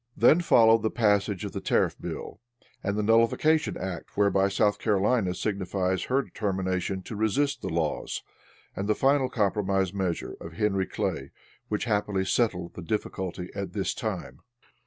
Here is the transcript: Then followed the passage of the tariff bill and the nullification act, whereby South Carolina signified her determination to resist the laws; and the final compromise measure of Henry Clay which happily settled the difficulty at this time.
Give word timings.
Then 0.17 0.41
followed 0.41 0.81
the 0.81 0.89
passage 0.89 1.45
of 1.45 1.51
the 1.51 1.61
tariff 1.61 1.95
bill 2.01 2.39
and 2.83 2.97
the 2.97 3.03
nullification 3.03 3.77
act, 3.77 4.17
whereby 4.17 4.47
South 4.47 4.79
Carolina 4.79 5.35
signified 5.35 6.01
her 6.05 6.23
determination 6.23 7.03
to 7.03 7.15
resist 7.15 7.61
the 7.61 7.69
laws; 7.69 8.23
and 8.75 8.87
the 8.87 8.95
final 8.95 9.29
compromise 9.29 9.93
measure 9.93 10.35
of 10.41 10.53
Henry 10.53 10.87
Clay 10.87 11.29
which 11.67 11.85
happily 11.85 12.25
settled 12.25 12.73
the 12.73 12.81
difficulty 12.81 13.51
at 13.53 13.73
this 13.73 13.93
time. 13.93 14.39